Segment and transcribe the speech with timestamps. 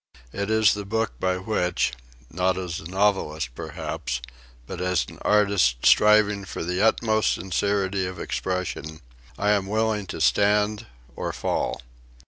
[0.33, 1.93] It is the book by which,
[2.31, 4.19] not as a novelist perhaps,
[4.65, 9.01] but as an artist striving for the utmost sincerity of expression,
[9.37, 11.83] I am willing to stand or fall.